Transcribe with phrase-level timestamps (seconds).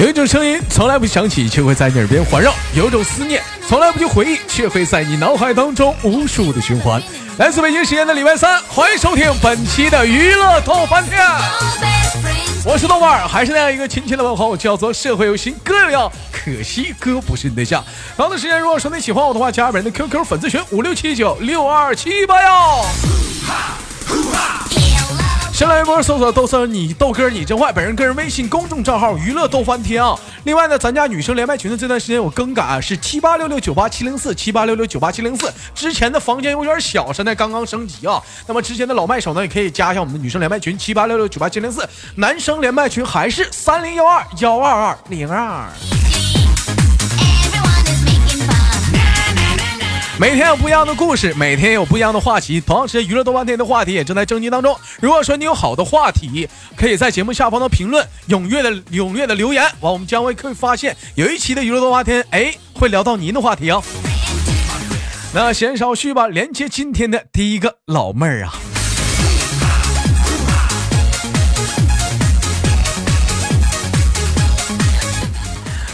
[0.00, 7.02] 有一种声音从来不响起，却会在你耳边环绕；有一种思念从来不去回忆，却会在你脑海当中无数的循环。
[7.36, 11.20] 来自北京时间的礼拜三，欢迎收听本期的娱乐逗翻天。
[12.64, 17.84] 我是豆瓣儿，还是那样一个亲切的问候，叫做社会有型哥有样，可惜哥不是你对象。
[18.16, 22.86] 同样的时间，如果说你喜欢我的话，加本人的 QQ 粉丝群五六七九六二七八幺。
[25.60, 30.18] 先来一波搜索豆生你豆哥你真坏，本人个人微信公众账号娱乐逗翻天啊。
[30.44, 35.52] 另外呢，咱家女生连麦群的这段时间有更改啊，是七八六六九八七零四七八六六九八七零四。
[35.74, 38.18] 之前的房间有点小，现在刚刚升级啊。
[38.46, 45.68] 那么之前的老麦手呢，也可以加一下我们的女生连麦群七八六六九八七零四，男生连麦群还是三零幺二幺二二零二。
[50.20, 52.60] 每天有不一样的故事，每天有不一样的话题。
[52.60, 54.78] 同样时间，娱乐多半天的话题也正在征集当中。
[55.00, 63.82] 如果说你有好的话题，可以在节目下方的评论踊跃的踊跃的留言，完我们将会会发现有一期的娱乐多半天，哎，会聊到您的话题哦。
[65.32, 68.52] 那闲少叙吧，连接今天的第一个老妹儿啊。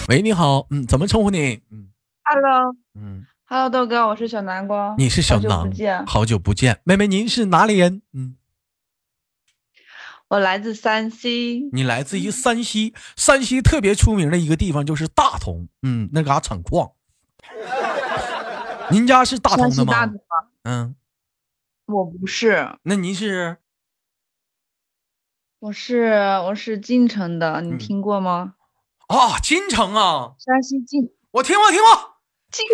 [0.09, 1.61] 喂，你好，嗯，怎么称呼你？
[1.71, 1.87] 嗯
[2.25, 3.25] ，Hello，嗯。
[3.49, 4.97] Hello，豆哥，我是小南瓜。
[4.99, 6.07] 你是小南，好久不见。
[6.07, 8.03] 好久不见，妹妹，您是哪里人？
[8.13, 8.37] 嗯，
[10.27, 11.71] 我来自山西。
[11.73, 16.91] 你来自于山西，山西特别出名的一个地方就是大同，嗯，那嘎产矿。
[18.91, 19.93] 您家是大同的吗？
[19.93, 20.21] 大同
[20.65, 20.97] 嗯，
[21.87, 22.77] 我不是。
[22.83, 23.59] 那您是？
[25.61, 26.11] 我是
[26.47, 28.55] 我是晋城的，你听过吗？
[29.07, 31.15] 啊，晋城啊，山西晋。
[31.31, 32.17] 我听过，听过。
[32.51, 32.67] 晋。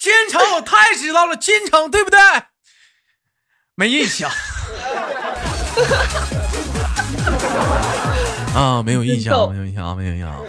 [0.00, 2.18] 金城，我太知道了，金城对不对？
[3.74, 4.30] 没印象。
[8.56, 10.42] 啊，没有印象，没有印象，没有印象。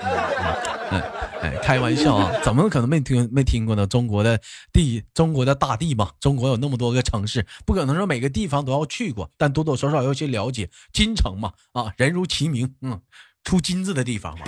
[0.90, 1.04] 哎
[1.42, 3.86] 哎，开玩笑啊， 怎么可能没听没听过呢？
[3.86, 4.40] 中国的
[4.72, 10.70] 地，中国的大地嘛，中国有那么多个城市，不可能说每个地方都要去过，但多多少少要去了解。
[10.94, 13.02] 金城嘛，啊，人如其名，嗯，
[13.44, 14.46] 出金子的地方嘛。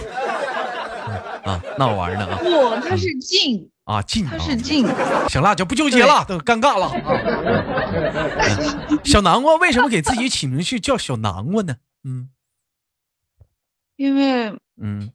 [1.43, 2.37] 啊，那我玩呢啊。
[2.41, 3.69] 不，它是晋。
[3.85, 4.87] 啊，近，他是近，
[5.27, 6.89] 行了，就不纠结了，都尴尬了。
[9.03, 11.75] 小南瓜为什么给自己起名去叫小南瓜呢？
[12.05, 12.29] 嗯，
[13.97, 15.11] 因为，嗯，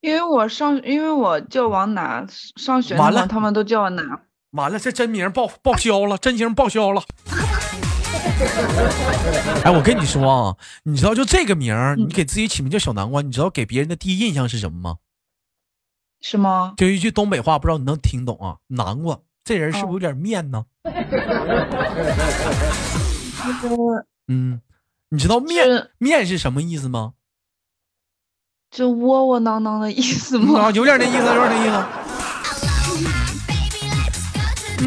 [0.00, 4.06] 因为我上，因为我叫王楠，上学完了，他们都叫我楠。
[4.52, 7.02] 完了，这真名报报销了，真名报销了。
[9.62, 14.96] 哎，我跟你说啊，你知道就这个名儿，你给自己起名叫小南瓜，你知道给别人的第一印象是什么吗？
[16.20, 16.74] 是吗？
[16.76, 18.56] 就一句东北话，不知道你能听懂啊？
[18.68, 20.64] 南瓜，这人是不是有点面呢？
[24.28, 24.60] 嗯，
[25.08, 27.14] 你知道面面是什么意思吗？
[28.70, 30.60] 就窝窝囊囊的意思吗？
[30.60, 31.84] 啊，有点那意思，有点那意思。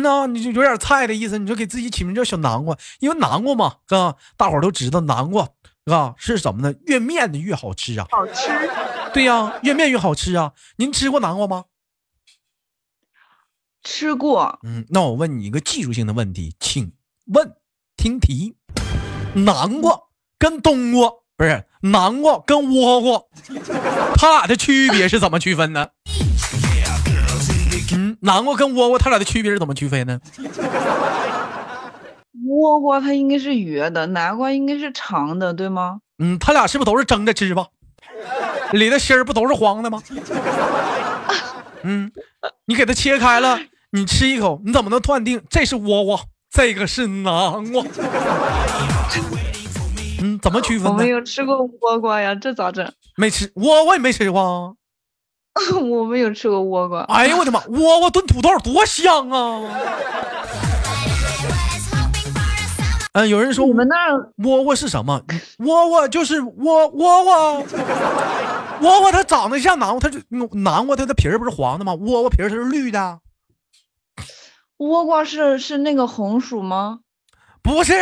[0.02, 5.48] 那你就有点菜的意思，你就给自己起名叫小南瓜，因为南瓜嘛，哥，大伙儿都知道南瓜，
[5.86, 6.74] 啊，是什么呢？
[6.86, 8.50] 越面的越好吃啊，好吃。
[9.14, 10.54] 对呀，越面越好吃啊！
[10.78, 11.66] 您吃过南瓜吗？
[13.84, 14.60] 吃过。
[14.64, 16.94] 嗯，那我问你一个技术性的问题，请
[17.28, 17.54] 问，
[17.98, 18.56] 听题：
[19.36, 20.00] 南瓜
[20.40, 23.22] 跟冬瓜不是南瓜跟倭瓜，
[24.16, 25.90] 它俩的区别是怎么区分呢？
[27.92, 30.20] 嗯，南瓜跟倭瓜，它俩的区别是怎么区分呢？
[32.48, 36.00] 倭瓜它应该是圆的，南瓜应该是长的，对吗？
[36.20, 37.68] 嗯，它俩是不是都是蒸着吃吧？
[38.72, 40.02] 里的芯儿不都是黄的吗？
[41.84, 42.12] 嗯，
[42.66, 43.60] 你给它切开了，
[43.92, 47.84] 你吃一口，你怎么能断定这是倭瓜，这个是南瓜？
[50.22, 50.92] 嗯，怎么区分？
[50.92, 52.90] 我没有吃过倭瓜呀，这咋整？
[53.18, 54.76] 没吃倭瓜也没吃过。
[55.84, 57.02] 我没有吃过倭瓜。
[57.04, 59.62] 哎呦我的妈，倭瓜炖土豆多香啊！
[63.14, 63.96] 嗯，有人说你们那
[64.44, 65.22] 窝窝是什么？
[65.60, 67.66] 窝窝就是窝窝窝，
[68.82, 70.20] 窝窝它长得像南瓜，它就
[70.54, 71.94] 南瓜，它的皮儿不是黄的吗？
[71.94, 73.20] 窝窝皮儿它是绿的。
[74.78, 77.00] 窝瓜是是那个红薯吗？
[77.62, 77.94] 不是，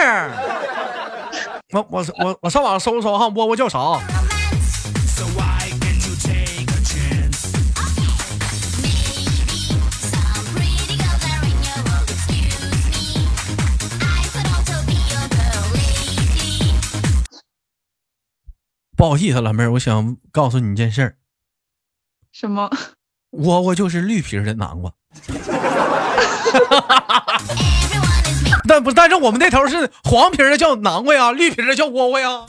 [1.73, 3.79] 我我我我上网搜搜哈，窝窝叫啥？
[19.01, 21.15] 不好意思，老妹儿，我想告诉你一件事儿。
[22.31, 22.69] 什么？
[23.31, 24.93] 窝窝就是绿皮的南瓜。
[28.69, 32.45] 但不，但是我们那头是黄皮的叫南瓜呀，绿皮的叫窝窝呀。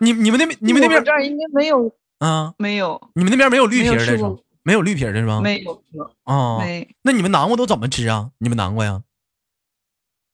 [0.00, 5.40] 你你们那边你们那边这儿应该没有啊，没有，你们那边没有绿皮的是吗没有绿皮的是吗？
[5.42, 5.82] 没有，
[6.24, 8.32] 啊，没那你们南瓜都怎么吃啊？
[8.36, 9.00] 你们南瓜呀？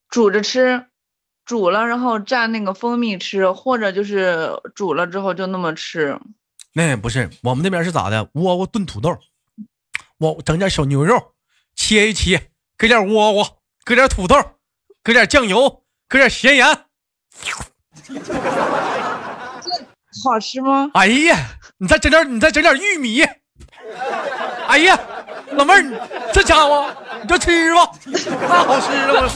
[0.08, 0.86] 煮着吃，
[1.44, 6.18] 煮了然后蘸那个蜂蜜吃，或者就是煮了之后就那么吃。
[6.72, 8.28] 那不是，我们那边是咋的？
[8.32, 9.16] 窝窝炖土豆，
[10.18, 11.34] 我整点小牛肉，
[11.76, 14.36] 切一切，搁点窝窝，搁点土豆，
[15.02, 16.66] 搁点酱油，搁点咸盐。
[20.24, 20.90] 好吃吗？
[20.94, 21.36] 哎呀，
[21.78, 23.22] 你再整点，你再整点玉米。
[24.66, 24.98] 哎呀，
[25.52, 25.82] 老妹儿，
[26.32, 26.90] 这家伙，
[27.22, 27.86] 你就吃吧，
[28.48, 29.30] 太好吃了。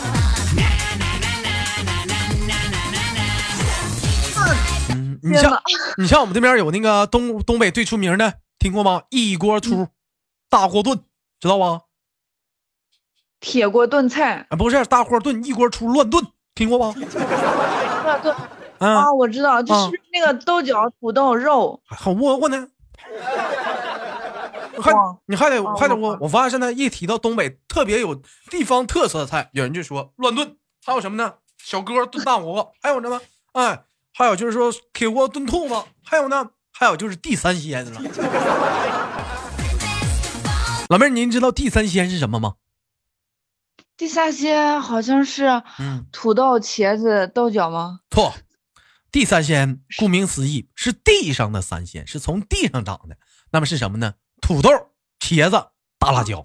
[5.28, 5.62] 你像
[5.98, 9.02] 你像我们这边有那个东东北最出名的，听过吗？
[9.10, 9.88] 一锅出，
[10.48, 10.98] 大锅炖，
[11.40, 11.82] 知道吧？
[13.40, 16.92] 铁锅炖菜，啊，不是大锅炖，一锅出乱炖，听过吧？
[16.94, 17.04] 对
[18.22, 18.34] 对
[18.78, 21.80] 嗯，啊，我知道，就啊是那个豆角、土豆、肉。
[21.84, 22.68] 还好窝窝呢。
[24.80, 24.92] 还
[25.26, 28.14] 你还得啊还得哇我我发现现在一提到东北特别有
[28.48, 31.34] 地方特色的菜，有人就说乱炖，还有什么呢？
[31.60, 33.20] 小锅炖大锅，还有什么？
[33.52, 33.82] 哎，
[34.18, 38.02] 还有就是说铁锅炖兔子，还有呢，还有就是地三鲜了。
[40.90, 42.54] 老妹儿，您知道地三鲜是什么吗？
[43.96, 48.00] 地三鲜好像是嗯，土豆、茄子、豆角吗？
[48.10, 48.34] 错，
[49.12, 53.16] 地三鲜顾名思义是地上的三鲜，是从地上长的。
[53.52, 54.14] 那么是什么呢？
[54.40, 54.68] 土豆、
[55.20, 55.64] 茄子、
[55.96, 56.44] 大辣椒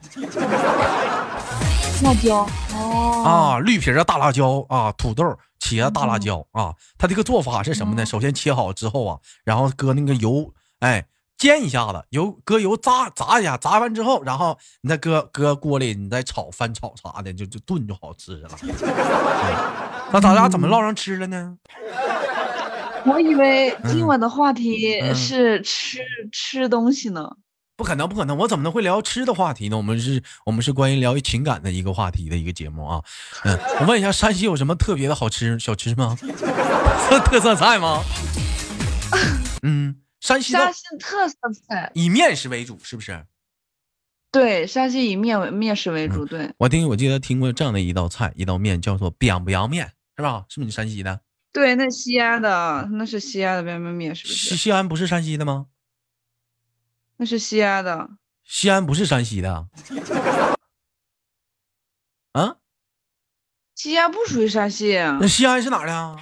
[2.04, 2.48] 辣椒。
[2.74, 3.24] 哦。
[3.26, 5.24] 啊，绿皮儿的大辣椒啊，土豆、
[5.60, 6.74] 茄子、大辣椒啊。
[6.98, 8.04] 它这个做法是什么呢？
[8.04, 11.06] 嗯首先切好之后啊，然后搁那个油，哎，
[11.38, 18.50] 煎一下子，油搁油炸炸一下，炸完之后，然后你再搁搁锅里，你再炒翻炒啥的，就就炖就好吃了。
[18.62, 18.70] 嗯
[20.12, 21.58] 那咱俩怎么唠上吃了呢？
[23.06, 26.00] 我以为今晚的话题嗯是吃、
[26.32, 27.36] 吃东西呢。
[27.76, 28.38] 不可能，不可能！
[28.38, 29.78] 我怎么能会聊吃的话题呢？
[29.78, 33.02] 我们是，我们是关于聊情感的一个话题的一个节目啊。
[33.44, 36.16] 嗯，我问一下，山西有什么特别的好吃小吃吗？
[37.26, 38.04] 特色菜吗？
[39.64, 41.36] 嗯，山西的山西特色
[41.68, 43.26] 菜，以面食为主，是不是？
[44.32, 50.46] 对，山西以面为面食为嗯主，对我听我记得听过这样的一道菜，一道面叫做 biang biang 面，是吧？
[50.50, 51.22] 是不是你山西的？
[51.52, 54.56] 对，那西安的那是西安的面面面，是不西？
[54.56, 55.68] 西安不是山西的吗？
[57.18, 58.10] 那是西安的，
[58.44, 59.68] 西安不是山西的。
[62.34, 62.56] 啊？
[63.76, 64.98] 西安不属于山西。
[65.20, 66.16] 那西安是哪儿的啊？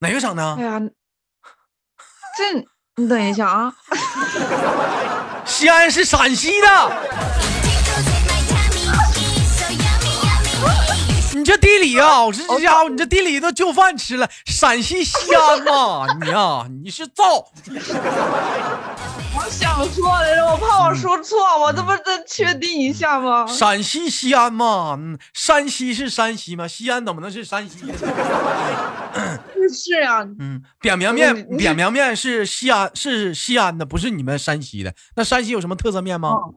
[0.00, 0.64] 哪个省的啊哎？
[0.64, 0.80] 呀，
[2.36, 2.66] 这
[2.96, 3.74] 你等一下啊，
[5.46, 7.51] 西安是陕西的。
[11.34, 14.28] 你这地理啊，我这这家伙，你这地理都就饭吃了。
[14.46, 17.48] 陕西西安嘛，你呀、你是造。
[19.34, 23.46] 我想错了，我怕我说错，我这不是再确定一下吗？
[23.46, 26.68] 陕西西安嘛，嗯，山西是山西吗？
[26.68, 27.94] 西安怎么能是山西呢？
[29.72, 34.92] 是呀，嗯，扁面面，你扁面面是西安，是西安的，不是你们山西的。
[35.16, 36.30] 那山西有什么特色面吗？
[36.30, 36.54] 哦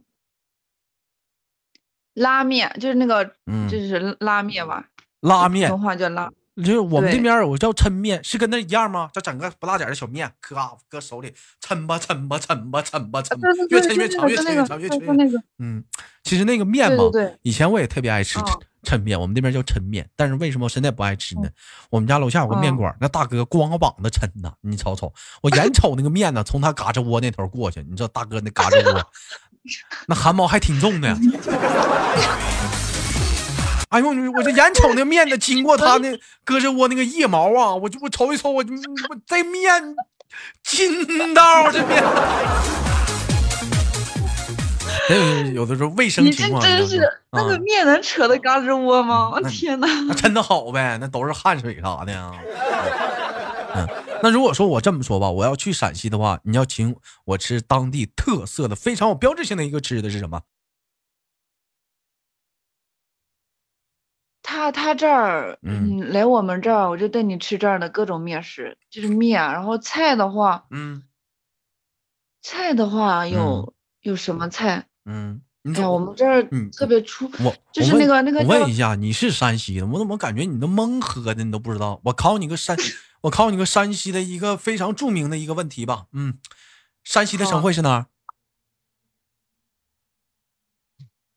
[2.16, 4.84] 拉面就是那个，嗯就是拉面吧，
[5.22, 6.30] 拉面普通，话叫拉。
[6.57, 9.10] 就是我们这边有个叫抻面，是跟那一样吗？
[9.12, 13.38] 就整个不大点儿的小面，咔搁手里抻吧抻吧抻吧抻吧抻
[13.69, 15.07] 越抻越长，越抻越长，越抻越长。
[15.07, 15.84] 就那个，嗯，
[16.24, 17.04] 其实那个面嘛
[17.42, 21.50] 以前我也特别爱吃嗯抻抻面，我们那边叫抻面，但是为什么我现在不爱吃呢？
[21.90, 29.06] 我们家楼下有个面嗯馆，那大哥光个膀子抻呐，你瞅瞅，我眼瞅那个面呢，从他嘎吱窝那头过去，你知道大哥那嘎吱窝，
[30.07, 31.18] 那汗毛还挺重的。
[33.90, 36.12] 哎呦，我这眼瞅那面子，经过他那
[36.45, 39.95] 胳肢窝那个腋毛啊，我就我瞅一瞅，我我这面
[40.64, 42.04] 筋道这面。
[45.07, 45.16] 哎，
[45.54, 47.00] 有的时候卫生你这情况真就是
[47.31, 49.30] 那个啊面能扯到嘎吱窝吗？
[49.31, 49.88] 我那天哪！
[50.07, 52.31] 那真的好呗，那都是汗水啥的呀。
[53.76, 53.88] 嗯，
[54.26, 60.42] 那如果说我这么说吧，我要去陕西的话，你要请我吃当地特色的、非常有标志性的一个吃的是什么？
[64.42, 69.40] 他他这儿，嗯嗯，来我们这儿，我就带你吃这儿的各种面食，就是面。
[69.42, 71.04] 然后菜的话，嗯
[72.42, 74.88] 菜的话有有什么菜？
[75.06, 82.00] 嗯，你哎呀，怎么我们这儿嗯特别出，我就是那个那个我问一下，你是山西的，我怎么感觉你都蒙喝的，你都不知道？
[82.06, 82.78] 我考你个山，
[83.22, 86.06] 我考你个山西的一个非常著名的一个问题吧。
[86.14, 86.38] 嗯，
[87.04, 88.06] 山西的省会是哪儿？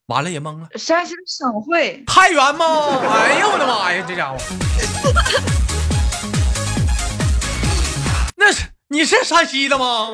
[0.06, 0.68] 完了也懵了。
[0.76, 2.64] 山西的省会，太原吗？
[2.66, 4.38] 哎呦我的妈呀，这家伙！
[8.36, 10.10] 那是你是山西的吗？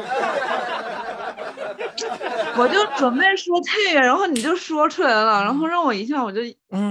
[2.56, 6.40] 我就准备说太原，然后你就说出来了，然后让我一下我就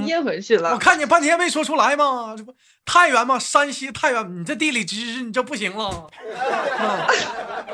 [0.05, 0.71] 噎回去了。
[0.71, 2.33] 我看你半天没说出来吗？
[2.37, 2.53] 这不
[2.85, 3.39] 太原吗？
[3.39, 6.09] 山西太原，你这地理知识你这不行了。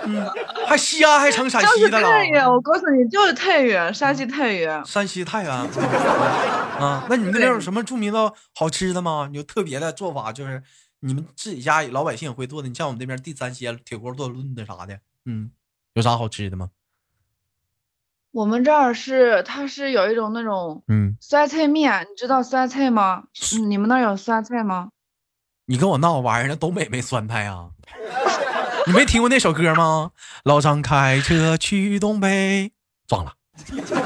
[0.03, 0.29] 嗯，
[0.67, 2.09] 还西安还成陕西的了。
[2.09, 4.85] 太原，我告诉你，就是太原，山西太原。
[4.85, 5.51] 山西太原。
[5.51, 9.29] 啊，那你们那边有什么著名的好吃的吗？
[9.33, 10.61] 有特别的做法，就是
[11.01, 12.67] 你们自己家老百姓会做的。
[12.67, 15.51] 你像我们这边地三鲜、铁锅炖炖的啥的，嗯，
[15.95, 16.69] 有啥好吃的吗？
[18.31, 23.23] 我们这儿是，它是有一种那种，嗯，酸菜面，你知道酸菜吗？
[23.67, 24.89] 你们那儿有酸菜吗？
[25.65, 26.55] 你跟我闹玩意儿呢？
[26.55, 27.69] 东北没酸菜啊？
[28.85, 30.11] 你没听过那首歌吗？
[30.43, 32.71] 老张开车去东北，
[33.07, 33.33] 撞了。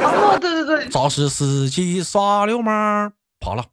[0.02, 0.90] 哦，对对对。
[0.90, 3.66] 肇事司机耍流氓，跑了。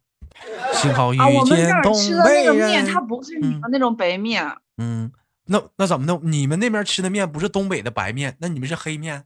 [0.73, 1.93] 幸好遇见东
[2.25, 2.57] 北人。
[2.57, 4.45] 面，它不是你们那种白面。
[4.79, 5.13] 嗯。
[5.53, 6.21] 那那怎么弄？
[6.23, 9.25] 你们那边吃的面不是东北的白面，那你们是黑面？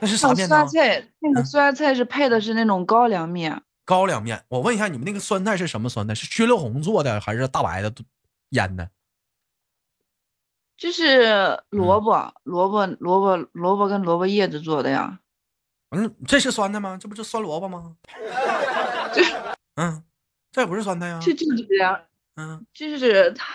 [0.00, 0.54] 那是啥面呢？
[0.54, 3.62] 酸菜，那个酸菜是配的是那种高粱面。
[3.86, 6.14] 高粱面，我问一下，你们那个酸菜是什么酸菜？
[6.14, 7.90] 是薛六红做的还是大白的
[8.50, 8.90] 腌的？
[10.76, 15.20] 就是萝卜，萝卜，萝卜，萝卜跟萝卜叶子做的呀。
[15.88, 16.98] 嗯，这是酸菜吗？
[17.00, 17.96] 这不是酸萝卜吗？
[19.14, 19.22] 这，
[19.76, 20.04] 嗯，
[20.52, 21.18] 这也不是酸菜呀。
[21.18, 21.98] 就就是这样。
[22.36, 23.46] 嗯，就是它。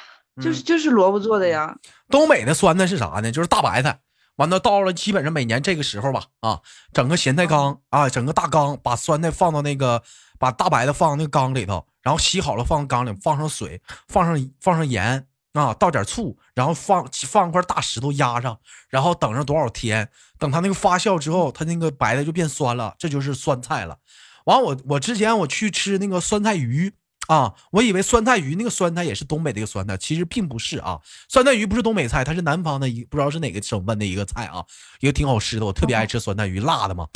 [0.41, 1.75] 就是就是萝卜做的呀。
[2.09, 3.31] 东北的酸菜是啥呢？
[3.31, 3.99] 就是大白菜。
[4.37, 6.59] 完了到了基本上每年这个时候吧，啊，
[6.91, 10.01] 整个咸菜缸啊，整个大缸，把酸菜放到那个，
[10.39, 18.57] 把大白菜放到那个缸里头，然后洗好了放缸里，放上水，放上放上盐啊，倒点醋，然后放放块大石头压上，
[18.89, 20.09] 然后等上多少天，
[20.39, 23.99] 等它那个发酵之后，它那个白的就变酸了，这就是酸菜了。
[24.45, 26.91] 完我我之前我去吃那个酸菜鱼。
[27.27, 30.99] 啊，我以为酸菜鱼那个酸菜也是东北的一个酸菜，其实并不是啊。
[31.29, 34.63] 酸菜鱼不是东北菜，它是南方的一不知道是哪个省份的一个菜啊，
[34.99, 37.07] 一个挺好吃的，我特别爱吃酸菜鱼，辣的嘛。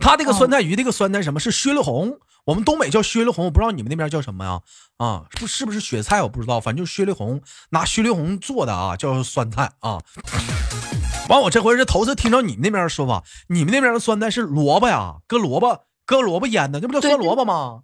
[0.00, 2.18] 它这个酸菜鱼，这个酸菜什么是薛绿红？
[2.44, 4.60] 我们东北叫薛绿红，我不知道你们那边叫什么呀？
[4.98, 10.00] 啊，不是不是雪菜，我不知道，反正就是薛绿红，拿薛绿红做的啊，叫酸菜啊。
[11.28, 17.80] 完，我这回是头次听到你们那边的说法，你们那边的酸菜是萝卜呀，搁萝卜搁萝卜腌的，这不叫酸萝卜吗？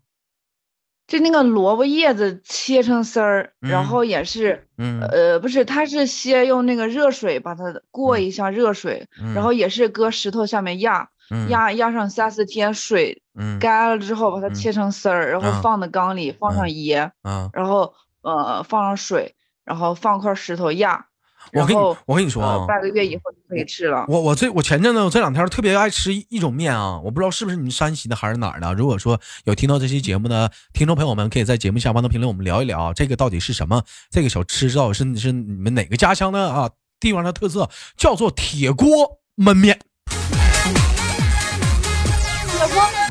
[1.06, 4.66] 就那个萝卜叶子切成丝儿，然后也是，
[5.00, 11.08] 呃，不是，它是先用那个热水把它过一下热水，然后也是搁石头下面压，
[11.48, 13.22] 压压上三四天，水
[13.60, 17.12] 干了之后把它切成丝儿，然后放在缸里，放上盐，
[17.52, 17.92] 然后
[18.22, 21.06] 呃放上水，然后放块石头压。
[21.52, 24.04] 我跟你我跟你说啊，半个月以后就可以吃了。
[24.08, 28.72] 我我这我前阵子我这两天特别爱吃一种面啊，我不知道是不是你们山西的还是哪儿的。
[28.74, 33.82] 如果说有听到这期节目的听众朋友们，可以在节目下方的评论我们聊一聊，这个到底是什么？
[34.10, 36.70] 这个小吃到底是是你们哪个家乡的啊
[37.00, 37.68] 地方的特色？
[37.96, 38.88] 叫做铁锅
[39.36, 39.78] 焖面。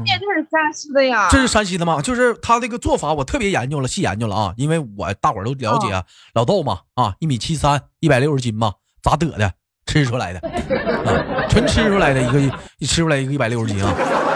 [0.04, 2.02] 面这是山西的呀，这是山西的吗？
[2.02, 6.04] 就是他这个做法，我特别研究了，细研究了啊，因为我大伙儿都了解
[6.34, 9.54] 老豆嘛啊，一米七三，一百六十斤嘛，咋得的？
[9.88, 12.40] 吃出来的，啊，纯吃出来的一个，
[12.78, 13.94] 一吃出来一个一百六十斤啊。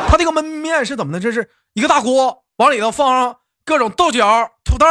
[0.10, 1.20] 他这个焖面是怎么的？
[1.20, 4.86] 这是一个大锅，往里头放上各种豆角、土豆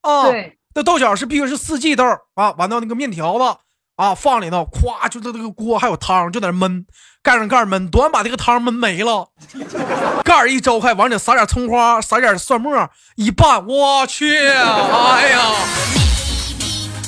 [0.00, 2.04] 啊，对，这豆角是必须是四季豆
[2.34, 3.58] 啊，完到那个面条子。
[3.98, 6.84] 啊，放里头，咵，就这这个锅还有汤，就在那焖，
[7.20, 9.28] 盖上盖焖，端把这个汤焖没了，
[10.22, 15.40] 盖一周开，往里撒点葱花，撒点蒜末，一拌，我去，哎呀，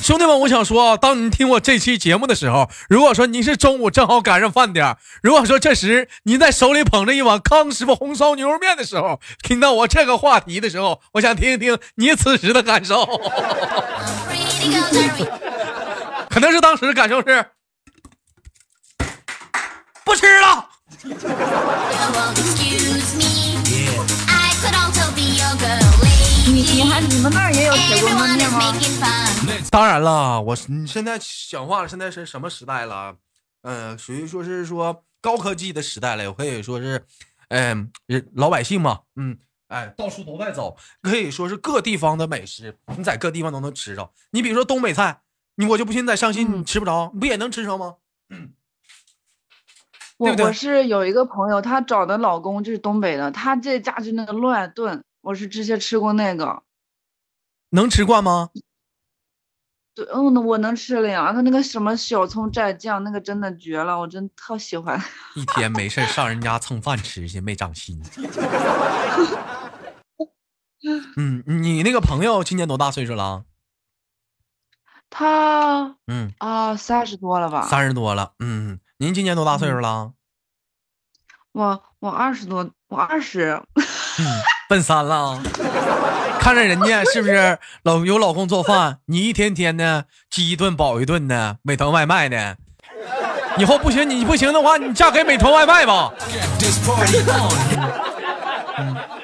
[0.03, 13.09] 兄弟们，我想说，当您听我这期节目的时候，如果说您是中午正好赶上饭点如果说这时您在手里捧着一碗康师傅红烧牛肉面的时候，听到我这个话题的时候，我想听一听你此时的感受。
[16.31, 17.45] 肯定是当时的感受是
[20.05, 20.71] 不吃了。
[26.47, 28.61] 你你还你们那儿也有铁锅焖面吗？
[29.71, 31.19] 当然了，我你现在
[31.51, 33.17] 讲话现在是什么时代了？
[33.63, 37.05] 嗯，属于说是说高科技的时代了，可以说是，
[37.49, 37.91] 嗯，
[38.35, 39.37] 老百姓嘛，嗯，
[39.69, 44.13] 哎，到处都在走，可以说是各地方的美食，你在各地方都能吃着。
[44.31, 45.21] 你比如说东北菜。
[45.61, 47.97] 你我就不信在上西你吃不着，不也能吃着吗？
[50.17, 56.63] 我我是有一个朋友，她找的老公就是东北的，他这家就那个乱炖，我是之前吃过那个，
[57.71, 58.49] 能吃惯吗？
[59.95, 61.31] 对，嗯，我能吃了呀。
[61.35, 64.99] 他那个什么小葱蘸酱，那个真的绝了，我真特喜欢。
[65.37, 68.03] 一天没事上人家蹭饭吃去，没长心。
[71.17, 73.45] 嗯，你那个朋友今年多大岁数了？
[75.11, 77.67] 他嗯啊，三十多了吧？
[77.69, 80.13] 三十多了，嗯，您今年多大岁数了？
[81.53, 83.61] 我我二十多，我二十。
[83.75, 84.25] 嗯，
[84.69, 85.43] 奔三了。
[86.39, 92.57] 看着人家是不是老有老公做饭，你一天天的饥一顿饱一顿的，美团外卖的。
[93.59, 96.13] 以后不行，你不行的话，你嫁给美团外卖吧。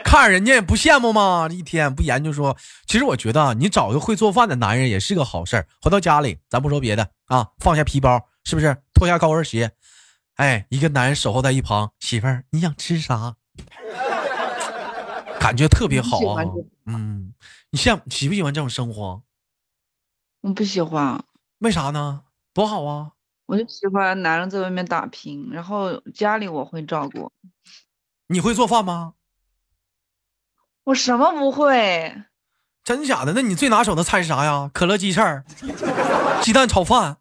[0.07, 1.49] 看人家不羡慕吗？
[1.51, 5.67] 一天不研究说，其实我觉得你找个会做饭的男人也是个好事儿。
[5.83, 9.73] 回到家里，咱不说别的啊，放下皮包，是不是脱下高跟鞋？
[10.37, 13.35] 哎，一个男人守候在一旁，媳妇儿，你想吃啥？
[15.41, 16.45] 感觉特别好啊。
[16.87, 17.35] 嗯，
[17.71, 19.23] 你羡喜不喜欢这种生活？
[20.43, 21.21] 我不喜欢。
[21.59, 22.23] 为啥呢？
[22.55, 23.11] 多好啊！
[23.47, 27.33] 我就喜欢男人在外面打拼，然后家里我会照顾。
[28.29, 29.15] 你会做饭吗？
[30.87, 32.23] 我什么不会？
[32.85, 33.33] 真假的？
[33.35, 34.71] 那你最拿手的菜是啥呀？
[34.73, 35.43] 可乐鸡翅、
[36.41, 37.17] 鸡蛋炒饭、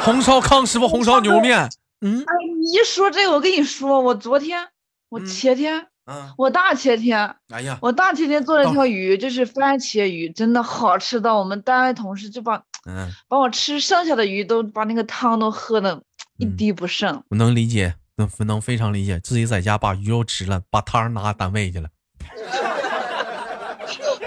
[0.00, 1.70] 红烧康师傅红烧牛肉面。
[2.00, 4.68] 嗯，哎，你一说这个，我跟你说，我昨天，
[5.10, 16.02] 我前天，嗯，我大前天，哎呀，我大前天做了一条鱼，就是番茄鱼，真的好吃到我们单位同事就把，嗯，把我吃剩下的鱼都把那个汤都喝的
[16.38, 17.22] 一滴不剩。
[17.28, 21.90] 我能理解，能能非常理解，自己在家把鱼肉吃了，把汤拿单位去了。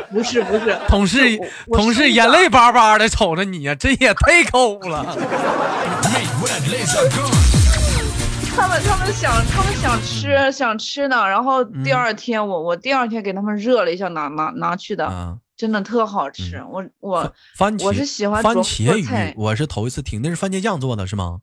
[0.14, 1.40] 不是不是，同事
[1.72, 5.06] 同事眼泪巴巴的瞅着你呀，这也太抠了。
[8.56, 16.62] 他们他们想他们想吃想吃呢，然后第二天我我第二天给他们热了一下拿拿拿去的，真的特好吃。
[16.70, 21.40] 我我番茄我是喜欢番茄鱼，我是头一次听，那是番茄酱做的是吗？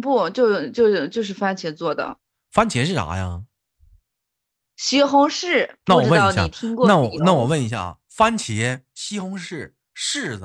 [0.00, 2.16] 不，就就就是番茄做的。
[2.50, 3.42] 番茄是啥呀？
[4.78, 6.48] 西红柿，那我问一下，
[6.86, 10.44] 那我那我问一下啊，番茄、西红柿、柿子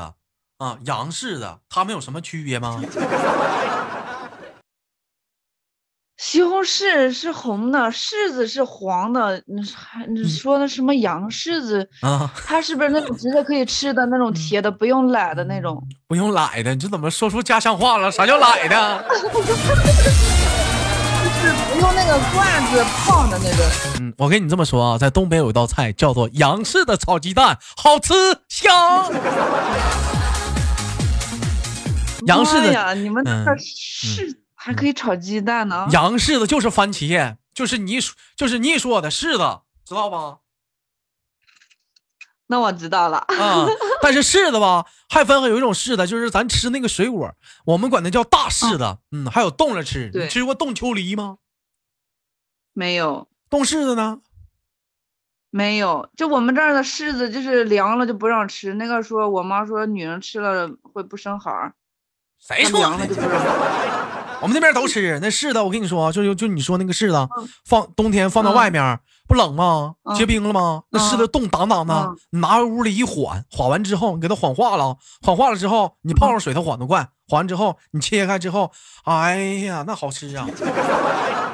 [0.57, 2.81] 啊，洋柿子，它们有什么区别吗？
[6.17, 12.31] 西红柿是红的，柿子是黄的，你还你说的什么洋柿子啊？
[12.47, 15.79] 它是不是那种直接可以吃的那种铁的，不用奶的那种？
[16.07, 18.11] 不用奶的，你这怎么说出家乡话了？
[18.11, 19.05] 啥叫奶的？
[22.33, 23.69] 罐子泡的那个。
[23.99, 28.13] 嗯，我跟你这么说啊，在东北有一道菜叫做洋式的炒鸡蛋，好吃
[28.47, 29.11] 香。
[32.25, 35.87] 洋式的呀，你们那是还可以炒鸡蛋呢。
[35.91, 37.99] 洋式的就是番茄，就是你
[38.37, 40.37] 就是你说的柿子，知道吧？
[42.47, 43.67] 那我知道了啊。
[44.01, 47.33] 但是柿子吧，还分有一种柿子，就是咱吃那个水果，
[47.65, 48.97] 我们管它叫大柿子。
[49.11, 51.37] 嗯，还有冻着吃，你吃过冻秋梨吗？
[52.73, 54.19] 没有冻柿子呢，
[55.49, 56.09] 没有。
[56.17, 58.73] 就我们这儿的柿子，就是凉了就不让吃。
[58.73, 61.73] 那个说，我妈说女人吃了会不生孩儿。
[62.39, 62.79] 谁说？
[62.79, 63.39] 凉了就不让。
[64.41, 65.61] 我们那边都吃那柿子。
[65.61, 67.29] 我跟你说，就就就你说那个柿子，
[67.63, 69.95] 放冬天放到外面不冷吗？
[70.17, 70.83] 结冰了吗？
[70.89, 78.69] 那柿子冻当当的，你拿回屋里一缓，缓完之后你给它缓化了，缓化了之后你泡上水它缓得快，缓完之后你切开之后，
[79.05, 80.45] 哎呀，那好吃啊！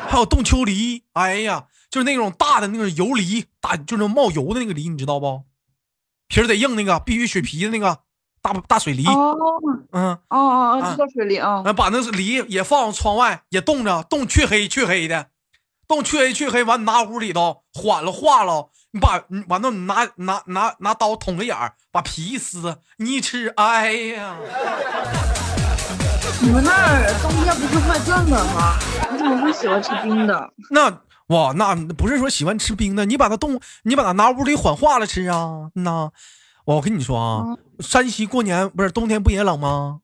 [0.10, 5.44] 还有冻秋梨，哎呀，就是那种大的那个油梨，大就是冒油的那个梨，你知道不？
[6.28, 8.00] 皮儿得硬，那个必须削皮的那个
[8.42, 9.06] 大大水梨。
[9.06, 9.38] 哦，
[9.92, 11.62] 嗯，哦哦哦，知道水梨啊。
[11.74, 15.28] 把那梨也放窗外，也冻着，冻黢黑黢黑的，
[15.88, 16.64] 冻黢黑黢黑。
[16.64, 24.36] 完，你拿屋里头缓了化了，你把你完了，你拿拿拿拿刀捅个眼儿，把皮一撕，你一吃，哎呀！
[26.42, 28.80] 你们那儿冬天不是会更冷吗？
[29.20, 30.54] 我怎么会喜欢吃冰的？
[30.72, 35.70] 那哇，那不是说喜欢吃冰的，你把它冻，你把它拿屋里缓化了吃啊。
[35.76, 36.12] 那
[36.66, 40.02] 我跟你说啊，山西过年不是冬天不也冷吗？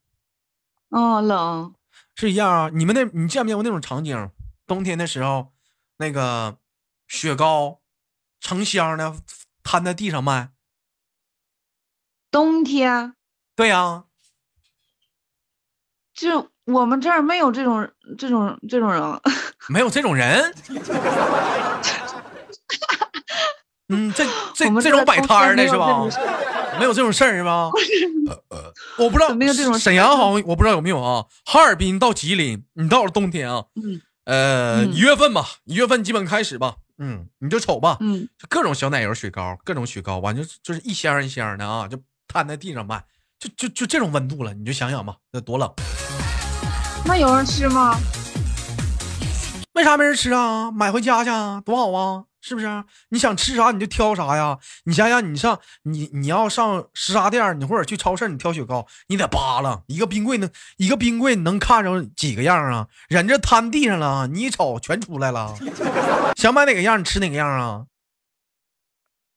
[0.89, 1.73] 哦，冷，
[2.15, 2.69] 是一样啊。
[2.73, 4.29] 你们那，你见没见过那种场景？
[4.67, 5.53] 冬天的时候，
[5.97, 6.57] 那个
[7.07, 7.79] 雪糕
[8.39, 9.15] 成箱的
[9.63, 10.51] 摊在地上卖。
[12.29, 13.15] 冬天？
[13.55, 14.03] 对呀。
[16.13, 19.01] 就我们这儿没有这种这种这种人，
[19.69, 20.53] 没有这种人。
[23.89, 24.25] 嗯，这
[24.55, 26.01] 这这种摆摊儿的是吧？
[26.79, 27.69] 没有这种事儿是吧？
[28.97, 29.77] 我不知道，没有这种。
[29.77, 31.25] 沈阳好像我不知道有没有啊？
[31.45, 41.97] 哈尔滨到吉林，你到了冬天啊，嗯，呃，一月份吧，一月份基本开始吧，嗯，你就瞅吧，嗯，各种小奶油雪糕，各种雪糕，完就就是一箱一箱的啊，就
[42.27, 43.03] 摊在地上卖，
[43.39, 45.71] 就就就这种温度了，你就想想吧，那多冷。
[47.05, 47.97] 那有人吃吗？
[49.73, 50.71] 为啥没人吃啊？
[50.71, 52.23] 买回家去啊，多好啊！
[52.41, 52.83] 是不是？
[53.09, 54.57] 你想吃啥你就挑啥呀？
[54.85, 62.87] 你想想，你上你你要上食杂店，你或者去超市，你挑雪糕，你得扒拉一个冰柜能一个冰柜能看着几个样啊？
[63.07, 65.55] 人这摊地上了，你一瞅全出来了。
[66.37, 67.85] 想买哪个样，你吃哪个样啊？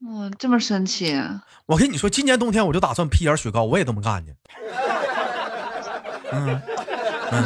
[0.07, 1.21] 嗯，这么神奇。
[1.67, 4.35] 我跟你说，今年冬天我就打算批点雪糕，我也这么干去。
[6.31, 6.63] 嗯。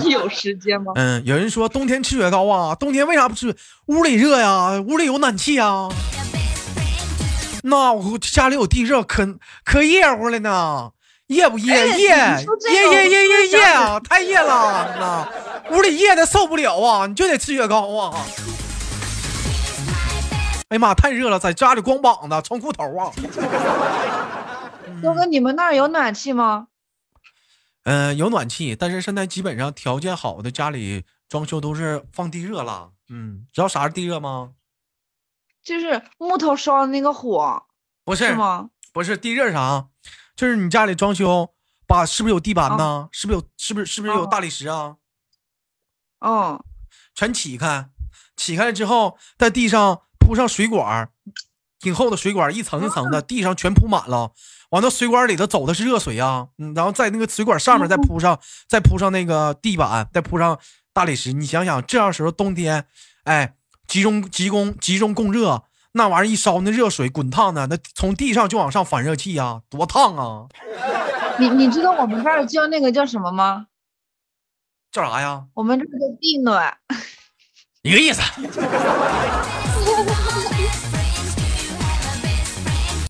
[0.03, 0.93] 你 有时间吗？
[0.97, 3.55] 嗯，有人说冬天吃雪糕啊，冬天为啥不吃？
[3.87, 5.89] 屋里热呀，屋里有暖气啊。
[7.65, 10.91] 那我家里有地热，可可热乎了呢，
[11.29, 11.75] 热不热？
[11.75, 11.99] 热热
[12.91, 18.25] 热热热热啊，太热了，那屋里热的受不了啊，你就得吃雪糕啊。
[20.69, 23.13] 哎呀妈，太热了，在家里光膀子穿裤头啊。
[25.03, 26.67] 哥哥，你们那儿有暖气吗？
[27.85, 32.93] 嗯，有暖气，但是现在基本上条件好的家里装修都是放地热了。
[33.09, 34.53] 嗯，知道啥是地热吗？
[35.63, 37.65] 就是木头烧的那个火，
[38.05, 38.71] 不是吗？
[38.93, 39.89] 不是地热啥？
[40.37, 41.55] 就是你家里装修，
[41.87, 43.09] 把是不是有地板呢？
[43.13, 43.47] 是不是有？
[43.57, 44.97] 是不是是不是有大理石啊？
[46.21, 46.63] 嗯，
[47.15, 47.91] 全起开，
[48.37, 51.11] 起开了之后，在地上铺上水管，
[51.81, 54.33] 挺厚的水管，一层一层的，地上全铺满了。
[54.73, 60.59] 完那，水管里头走的是热水啊，嗯，然后在那个水管上面再铺上，再铺上那个地板，再铺上
[60.95, 61.35] 大理石。
[61.35, 62.87] 你想想，这样时候冬天，
[63.25, 63.55] 哎，
[63.87, 70.47] 集中集中集中供热，那玩意儿一烧，那热水滚烫的，那从地上就往上反热气啊，多烫啊！
[71.39, 73.67] 你你知道我们这儿叫那个叫什么吗？
[74.91, 75.45] 叫啥呀？
[75.53, 76.75] 我们这个叫地暖，
[77.83, 78.23] 一个意思。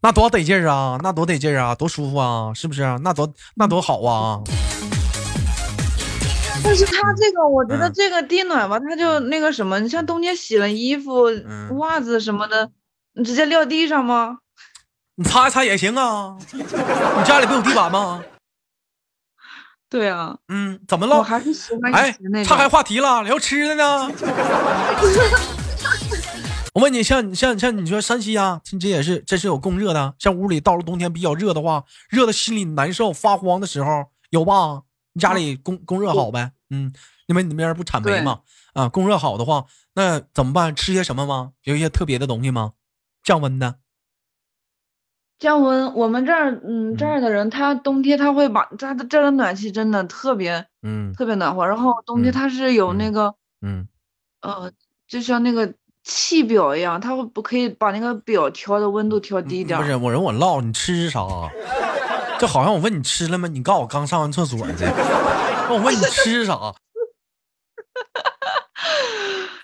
[0.02, 0.98] 那多得劲儿啊！
[1.00, 1.74] 那多得劲儿啊！
[1.76, 2.52] 多舒服啊！
[2.54, 2.82] 是不是？
[3.04, 4.40] 那多那多好啊！
[6.64, 11.26] 但是它这个，我觉得这个地暖吧，它就那个什么，你像冬天洗了衣服、
[11.78, 12.68] 袜子什么的，
[13.14, 14.38] 你直接撂地上吗？
[15.14, 16.36] 你擦一擦也行啊！
[16.52, 16.64] 你
[17.24, 18.24] 家里不有地板吗？
[19.88, 20.36] 对啊。
[20.48, 21.18] 嗯，怎么了？
[21.18, 22.12] 我还是喜欢哎，
[22.44, 24.10] 岔开话题了，聊吃的呢。
[26.74, 30.14] 我问你，像像像你说山西啊，这也是真是有供热的。
[30.18, 34.82] 像屋里到了冬天比较热的话，热的心里难受发慌的时候有吧？
[35.12, 36.52] 你家里供供热好呗？
[36.70, 36.90] 嗯，
[37.26, 38.40] 因为你那边不产煤嘛？
[38.72, 40.74] 啊，供热好的话，那怎么办？
[40.74, 41.52] 吃些什么吗？
[41.64, 42.72] 有一些特别的东西吗？
[43.22, 43.76] 降温的？
[45.38, 45.92] 降温？
[45.94, 51.66] 我们这儿，嗯，这儿的人他冬天他会把他的这儿的暖气真的特别，嗯，特别暖和。
[51.66, 53.86] 然后冬天他是有那个，嗯，
[54.40, 54.72] 呃，
[55.06, 55.74] 就像那个。
[56.04, 59.78] 气表一样，它会不可以把那个表调的温度调低点？
[59.78, 61.20] 不是，我人我唠，你吃啥？
[62.40, 63.46] 就好像我问你吃了吗？
[63.46, 64.84] 你告诉我刚上完厕所去。
[65.70, 66.74] 我问你吃啥？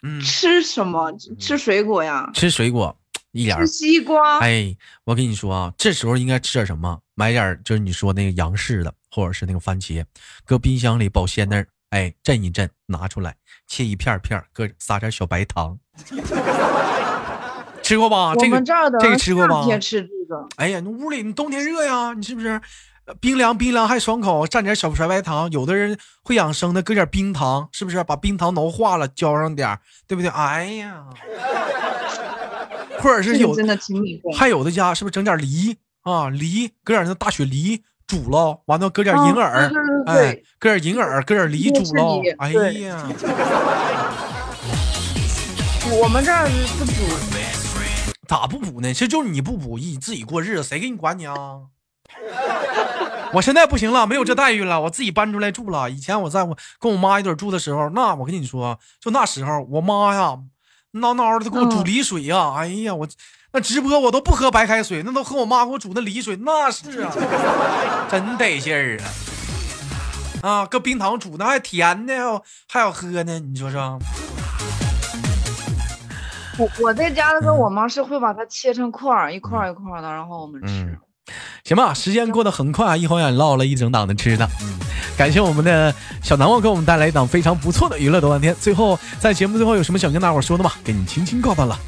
[0.02, 1.12] 嗯，吃什么？
[1.40, 2.30] 吃水果呀？
[2.32, 2.96] 吃水果，
[3.32, 3.58] 一点。
[3.58, 4.38] 吃西瓜。
[4.38, 7.00] 哎，我跟你说啊，这时候应该吃点什么？
[7.14, 10.04] 买点就是你说那个洋式的，或者是那个番茄，
[10.46, 13.34] 搁冰箱里保鲜那儿，哎，震一震，拿出来
[13.66, 15.76] 切一片片，搁撒点小白糖。
[17.82, 18.34] 吃过吧？
[18.38, 18.60] 这个
[19.00, 19.64] 这个吃过吧？
[19.64, 20.46] 天吃这个。
[20.56, 22.60] 哎呀，你屋里你冬天热呀，你是不是？
[23.20, 25.50] 冰凉冰凉还爽口，蘸点小白糖。
[25.50, 28.04] 有的人会养生的，搁点冰糖，是不是？
[28.04, 30.28] 把冰糖挠化了，浇上点，对不对？
[30.28, 31.04] 哎呀，
[33.00, 33.78] 或者是有的
[34.36, 36.28] 还有的家是不是整点梨啊？
[36.28, 39.72] 梨搁点那大雪梨煮了，完了搁点银耳，
[40.04, 42.20] 哎，搁点银耳，搁点梨煮了。
[42.36, 43.08] 哎呀。
[45.90, 46.46] 我们这儿
[46.78, 46.92] 不补，
[48.28, 48.92] 咋不补呢？
[48.92, 51.34] 这就是你不补，你自己过日子，谁给你管你啊？
[53.32, 55.90] 我现在不行了，没有这待遇了，我自己搬出来住了。
[55.90, 60.38] 以前我在我跟我妈一起住的时候，那我跟你说，就那时候，我妈呀，
[60.92, 63.08] 孬孬的给我煮梨水呀，哎呀，我
[63.52, 67.10] 那直播我都不喝白开水，那都喝我妈给我煮的梨水，那是啊，
[68.10, 68.98] 真得劲儿
[70.42, 70.50] 啊！
[70.50, 72.12] 啊，搁冰糖煮的还甜呢，
[72.68, 73.98] 还好喝呢，你说说。
[76.58, 80.98] 我我在家的时候，我妈是会把它切成块儿，一块儿一块儿的，然后我们吃。
[81.64, 84.48] 行吧，时间过得很快，一晃眼唠了一整档的吃的。
[85.16, 88.54] 感谢我们的小难忘给我们带来一档非常不错的娱乐多半天。
[88.54, 90.72] 最后，在节目最后有什么想跟大伙说的吗？
[90.82, 91.78] 给你轻轻告白了。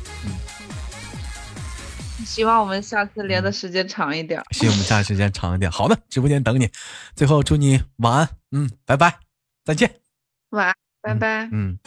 [2.24, 4.40] 希望我们下次连的时间长一点。
[4.50, 5.70] 希望我们下次时间长一点。
[5.70, 6.68] 好的，直播间等你。
[7.16, 9.16] 最后祝你晚安，嗯，拜拜，
[9.64, 9.90] 再见。
[10.50, 11.78] 晚安，拜拜，嗯。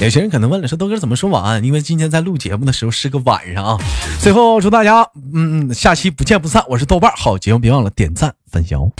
[0.00, 1.62] 有些人可能问了，说豆哥怎么说晚安？
[1.62, 3.78] 因为今天在录节目的时候是个晚上啊。
[4.18, 5.02] 最后祝大家，
[5.34, 6.64] 嗯嗯，下期不见不散。
[6.68, 8.90] 我是豆瓣，好节目别忘了点赞分享哦。